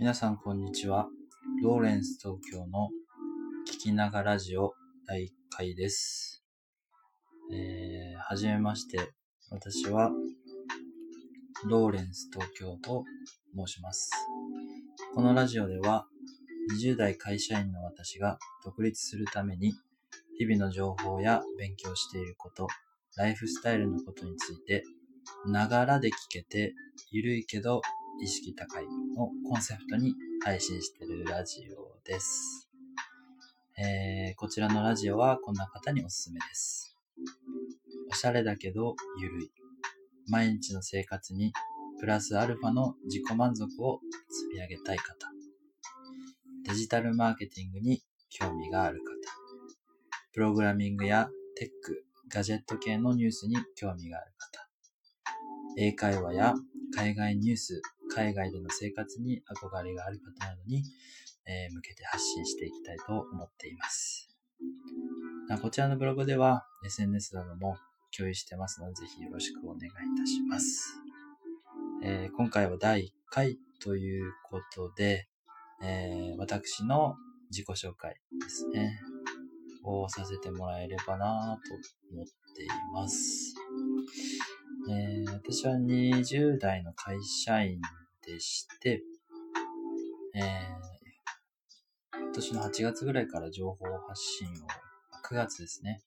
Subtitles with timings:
[0.00, 1.08] 皆さんこんにちは。
[1.62, 2.88] ローレンス東京の
[3.70, 4.72] 聞きながラジオ
[5.06, 6.42] 第1回です。
[7.52, 9.10] えー、はじめまして。
[9.50, 10.10] 私は
[11.66, 13.04] ローレンス東京と
[13.54, 14.10] 申します。
[15.14, 16.06] このラジオでは
[16.80, 19.74] 20代会社員の私が独立するために
[20.38, 22.68] 日々の情報や勉強していること、
[23.18, 24.82] ライフスタイルのことについて
[25.46, 26.72] ながらで聞けて
[27.10, 27.82] ゆるいけど
[28.22, 28.84] 意識高い
[29.16, 32.68] をコンセプトに配信しているラジオです。
[33.78, 36.94] えー、こちらのラジオはこんな方におすすめです。
[38.10, 39.50] おしゃれだけどゆるい。
[40.28, 41.52] 毎日の生活に
[41.98, 45.28] プラスアルファの自己満足を積み上げたい方。
[46.64, 49.04] デジタルマーケティングに興味がある方。
[50.32, 54.68] プログラミングやテック、ガジェット系のニュースに興味がある方。
[55.78, 56.54] 英会話や
[56.94, 57.80] 海外ニュース、
[58.14, 60.82] 海外での生活に憧れがある方などに、
[61.46, 64.28] えー向けて発信していきたいと思っています。
[65.62, 67.76] こちらのブログでは SNS なども
[68.16, 71.00] 共有してますので、ぜひよろしくお願いいたします。
[72.02, 75.28] えー今回は第1回ということで、
[75.82, 77.16] えー私の
[77.50, 79.00] 自己紹介ですね。
[79.82, 81.74] をさせてもらえればなと
[82.12, 83.54] 思っています。
[84.90, 87.80] えー私は20代の会社員
[88.32, 89.02] でして、
[90.34, 90.90] えー
[92.12, 94.52] 今年の8月ぐらいから情報発信を、
[95.28, 96.00] 9月ですね、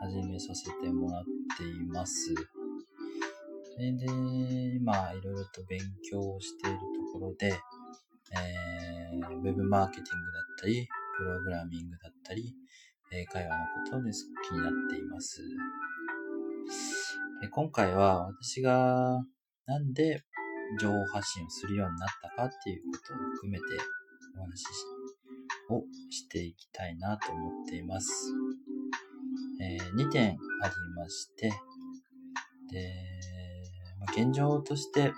[0.00, 1.24] 始めさせてもらっ
[1.58, 2.34] ています。
[2.34, 4.06] それで、
[4.76, 5.78] 今、いろいろと勉
[6.10, 6.78] 強をしている
[7.12, 12.54] ところで、えーウェブマーケティングだったり、プログラミングだったり、
[13.12, 15.42] 英会話のことです気になっています。
[17.42, 19.22] で今回は私が
[19.66, 20.22] なんで
[20.80, 23.64] 情報発信をするようになったかっていうことを含めて
[24.36, 24.66] お話し
[25.70, 28.32] をしていきたいなと思っています。
[29.60, 31.48] え2点ありまして、
[32.70, 32.94] で、
[33.98, 35.08] まあ現状として、えー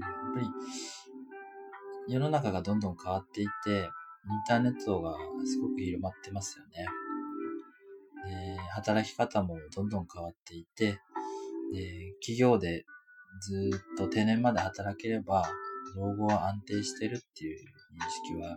[0.00, 0.46] やっぱり
[2.08, 3.88] 世の中がどんどん変わっていて、イン
[4.46, 6.86] ターネットがすごく広まってますよね。
[8.26, 10.98] で働き方もどんどん変わっていて、
[11.72, 12.84] で企業で
[13.40, 15.48] ずっと定年まで働ければ、
[15.96, 17.64] 老後は安定してるっていう認
[18.10, 18.56] 識は、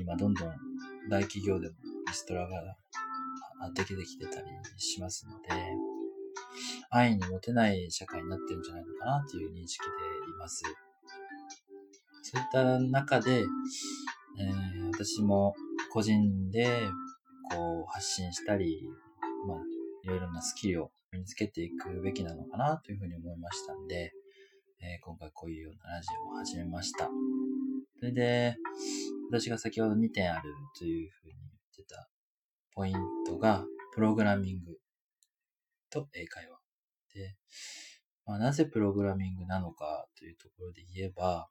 [0.00, 0.48] 今どんどん
[1.10, 1.74] 大企業でも
[2.06, 2.76] リストラが
[3.60, 5.48] あできてきてたりしますので、
[6.90, 9.90] 安易に持てない社会になってるんじゃないのかなっていう認識で
[10.30, 10.62] います。
[12.22, 13.44] そういった中で、
[14.38, 15.54] えー私も
[15.92, 16.66] 個人で
[17.54, 18.82] こう発信したり、
[19.46, 19.58] まあ、
[20.02, 24.12] いろいろなスキルを身につけていくべきなのかなというふうに思いましたんで、
[24.80, 27.08] えー今回こういうようなラジオを始めました。
[27.98, 28.56] それで、
[29.30, 32.08] 私が先ほど2点あるというふうに言ってた
[32.72, 32.96] ポイン
[33.26, 33.64] トが、
[33.94, 34.78] プログラミング
[35.90, 36.58] と英会話。
[37.14, 37.36] で、
[38.24, 41.48] まあ、なぜプログラミングなのかというところで言えば、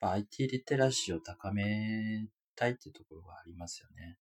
[0.00, 4.16] まあ IT リテラシーを高めたいっていうところがありますよね。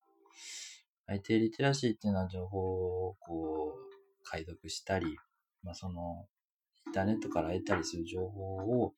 [1.08, 2.60] IT リテラシーっていうのは情報
[3.08, 3.89] をこう
[4.29, 5.17] 解読したり、
[5.63, 6.28] まあその
[6.88, 8.95] インターネットから得たりする情報をこ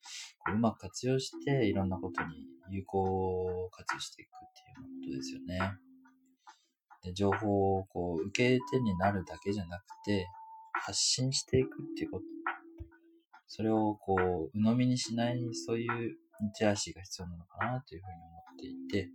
[0.52, 5.60] ううまく活用していろんなことに有効活用していくっていうことですよね。
[7.02, 10.26] で情報をこう受け手になるだけじゃなくて
[10.74, 12.24] 発信していくっていうこと。
[13.48, 14.16] それをこ
[14.54, 19.10] う鵜呑みにしないそういうリテラシーが必要なのかなというふうに思っていて、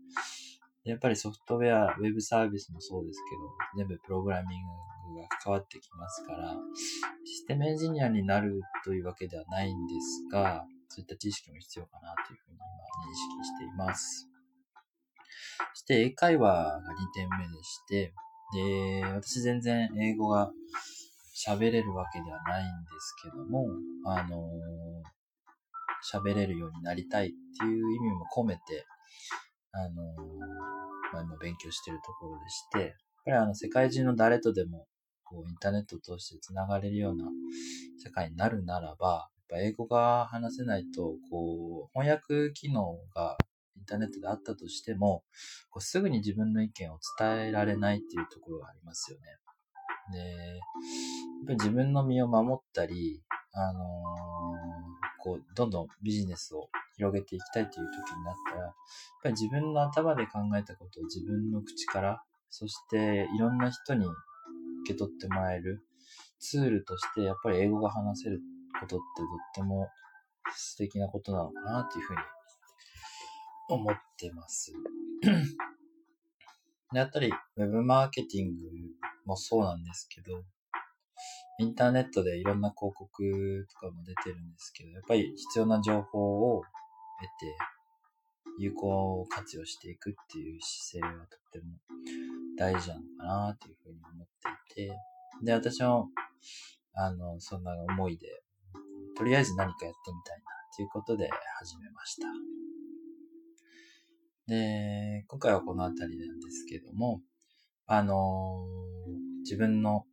[0.87, 3.19] やっぱりソフトウェア、ウェブサービスもそうです
[3.75, 4.61] けど、全部プログラミン
[5.15, 6.55] グが関わってきますから、
[7.25, 12.63] システムエンジニアになるというわけではないんですが、そういった知識も必要かなというふうに今
[13.05, 14.29] 認識しています。
[15.73, 16.81] そして英会話が2
[17.13, 18.13] 点目でして、
[18.53, 20.51] で、私全然英語が
[21.35, 23.67] 喋れるわけではないんですけども、
[24.05, 24.49] あの
[26.13, 27.29] 喋れるようになりたいっ
[27.59, 28.85] ていう意味も込めて、
[29.71, 30.13] あの
[31.13, 32.89] まあ、今勉強しているところでして、やっ
[33.25, 34.87] ぱりあの世界中の誰とでも
[35.23, 37.25] こうインターネットを通してつながれるような
[38.03, 43.37] 社会になるならば、やっぱ英語が話せないと、こう、翻訳機能が
[43.75, 45.23] インターネットであったとしても、
[45.69, 49.25] こうすぐに自分の意見を伝えられないっていうところがありますよね。
[50.13, 53.21] で、やっぱり自分の身を守ったり、
[53.53, 58.73] あのーこう、どんどんビジネスを広げていきたいという時になったら、やっ
[59.23, 64.13] ぱり自分の頭で考えたことを自分の口から、そしていろんな人に受
[64.93, 65.85] け取ってもらえる
[66.39, 68.39] ツールとして、やっぱり英語が話せる
[68.79, 69.89] ことってとっても
[70.55, 72.19] 素敵なことなのかなっていうふうに
[73.69, 74.71] 思ってます。
[76.93, 77.27] であったり、
[77.57, 78.69] ウェブマーケティング
[79.25, 80.41] もそうなんですけど、
[81.59, 86.67] インターネットでいろんな広告とかも出てるんですけど、やっぱり必要な情報を得
[87.39, 87.57] て、
[88.59, 91.65] 有効活用していくっていう姿勢はとっても
[92.57, 94.27] 大事なのかなっていうふうに思っ
[94.75, 94.99] ていて、
[95.43, 96.09] で、私も、
[96.93, 98.43] あの、そんな思いで、
[99.15, 100.41] とりあえず何かやってみたいな
[100.73, 102.27] っていうことで始めました。
[104.47, 107.21] で、今回はこのあたりなんですけども、
[107.87, 108.65] あの
[109.43, 110.05] 自分の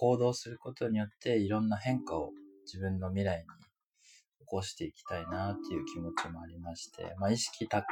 [0.00, 2.30] 行動することによっていろんな変化を
[2.64, 7.84] 自分の未来に起こしていきたいなっていう気持ちもありまして、まあ意識高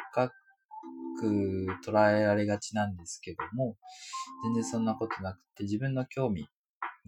[1.21, 3.77] く捉えられがちなんですけども、
[4.43, 6.47] 全然そんなことなくて自分の興味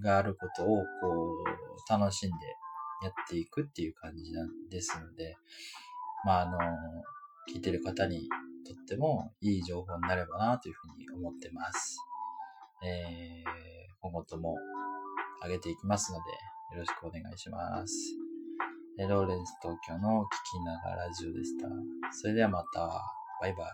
[0.04, 0.82] があることをこ
[1.88, 2.34] う楽しんで
[3.02, 5.34] やっていくっていう感じなんですので、
[6.26, 6.58] まああの、
[7.50, 8.28] 聞いてる方に
[8.66, 11.96] とってもいい情報になればなというふうに思ってます。
[12.84, 14.58] えー、今後とも
[15.42, 16.24] 上げていきますので、
[16.76, 17.94] よろしくお願いします。
[18.98, 20.28] えローレンス東京の聞
[20.60, 21.68] きながらラジオでした。
[22.12, 22.80] それではまた。
[23.40, 23.70] バイバイ。